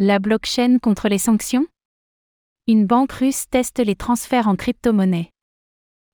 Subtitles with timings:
[0.00, 1.66] La blockchain contre les sanctions?
[2.68, 5.32] Une banque russe teste les transferts en crypto-monnaie.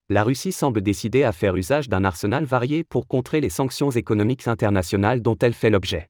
[0.08, 4.48] La Russie semble décidée à faire usage d'un arsenal varié pour contrer les sanctions économiques
[4.48, 6.08] internationales dont elle fait l'objet.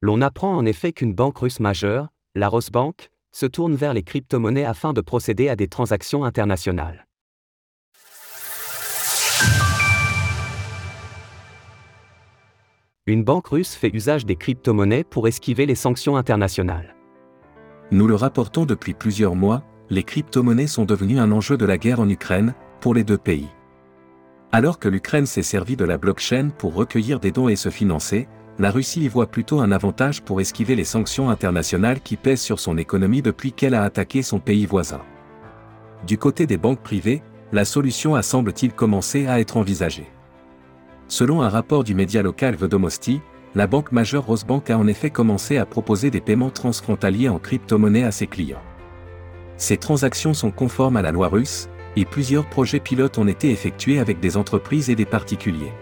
[0.00, 4.64] L'on apprend en effet qu'une banque russe majeure, la Rosbank, se tourne vers les crypto-monnaies
[4.64, 7.06] afin de procéder à des transactions internationales.
[13.10, 16.94] Une banque russe fait usage des crypto-monnaies pour esquiver les sanctions internationales.
[17.90, 21.98] Nous le rapportons depuis plusieurs mois, les crypto-monnaies sont devenues un enjeu de la guerre
[21.98, 23.48] en Ukraine, pour les deux pays.
[24.52, 28.28] Alors que l'Ukraine s'est servi de la blockchain pour recueillir des dons et se financer,
[28.60, 32.60] la Russie y voit plutôt un avantage pour esquiver les sanctions internationales qui pèsent sur
[32.60, 35.00] son économie depuis qu'elle a attaqué son pays voisin.
[36.06, 40.06] Du côté des banques privées, la solution a semble-t-il commencé à être envisagée.
[41.10, 43.20] Selon un rapport du média local Vedomosti,
[43.56, 48.04] la banque majeure Rosebank a en effet commencé à proposer des paiements transfrontaliers en crypto-monnaie
[48.04, 48.62] à ses clients.
[49.56, 53.98] Ces transactions sont conformes à la loi russe, et plusieurs projets pilotes ont été effectués
[53.98, 55.72] avec des entreprises et des particuliers.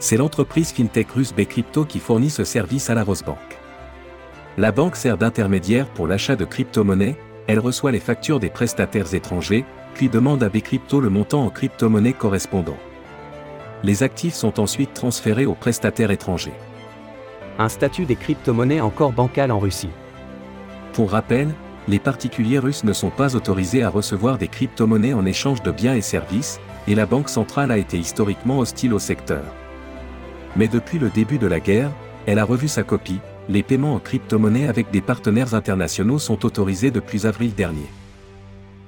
[0.00, 3.38] C'est l'entreprise fintech russe Bcrypto qui fournit ce service à la Rosebank.
[4.58, 9.64] La banque sert d'intermédiaire pour l'achat de crypto-monnaies, elle reçoit les factures des prestataires étrangers,
[9.94, 12.76] puis demande à Bcrypto le montant en crypto-monnaie correspondant
[13.82, 16.54] les actifs sont ensuite transférés aux prestataires étrangers.
[17.58, 19.90] Un statut des crypto-monnaies encore bancal en Russie.
[20.92, 21.54] Pour rappel,
[21.88, 25.94] les particuliers russes ne sont pas autorisés à recevoir des crypto-monnaies en échange de biens
[25.94, 29.44] et services, et la Banque centrale a été historiquement hostile au secteur.
[30.56, 31.90] Mais depuis le début de la guerre,
[32.26, 36.90] elle a revu sa copie, les paiements en crypto-monnaies avec des partenaires internationaux sont autorisés
[36.90, 37.86] depuis avril dernier.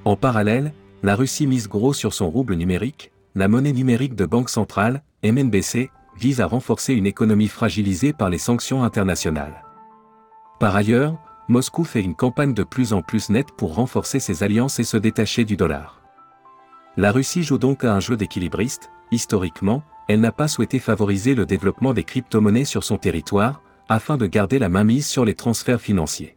[0.03, 4.49] En parallèle, la Russie mise gros sur son rouble numérique, la monnaie numérique de banque
[4.49, 9.63] centrale, MNBC, vise à renforcer une économie fragilisée par les sanctions internationales.
[10.59, 14.81] Par ailleurs, Moscou fait une campagne de plus en plus nette pour renforcer ses alliances
[14.81, 16.01] et se détacher du dollar.
[16.97, 21.45] La Russie joue donc à un jeu d'équilibriste, historiquement, elle n'a pas souhaité favoriser le
[21.45, 26.35] développement des crypto-monnaies sur son territoire, afin de garder la mainmise sur les transferts financiers.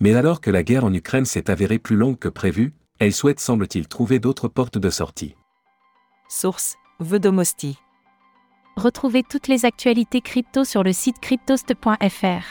[0.00, 3.40] Mais alors que la guerre en Ukraine s'est avérée plus longue que prévu, elle souhaite
[3.40, 5.34] semble-t-il trouver d'autres portes de sortie.
[6.28, 7.78] Source Vedomosti.
[8.76, 12.44] Retrouvez toutes les actualités crypto sur le site cryptost.fr.